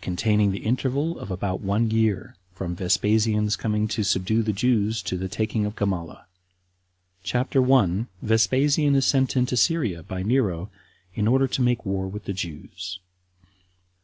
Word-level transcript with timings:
Containing 0.00 0.50
The 0.50 0.64
Interval 0.66 1.16
Of 1.16 1.30
About 1.30 1.60
One 1.60 1.92
Year. 1.92 2.34
From 2.56 2.74
Vespasian's 2.74 3.54
Coming 3.54 3.86
To 3.86 4.02
Subdue 4.02 4.42
The 4.42 4.52
Jews 4.52 5.00
To 5.02 5.16
The 5.16 5.28
Taking 5.28 5.64
Of 5.64 5.76
Gamala. 5.76 6.24
CHAPTER 7.22 7.62
1. 7.62 8.08
Vespasian 8.20 8.96
Is 8.96 9.06
Sent 9.06 9.36
Into 9.36 9.56
Syria 9.56 10.02
By 10.02 10.24
Nero 10.24 10.70
In 11.14 11.28
Order 11.28 11.46
To 11.46 11.62
Make 11.62 11.86
War 11.86 12.08
With 12.08 12.24
The 12.24 12.32
Jews. 12.32 12.98